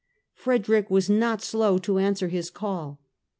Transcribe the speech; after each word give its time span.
Frederick 0.33 0.89
was 0.89 1.11
not 1.11 1.43
slow 1.43 1.77
to 1.77 1.99
answer 1.99 2.25
to 2.25 2.31
his 2.33 2.49
call. 2.49 2.99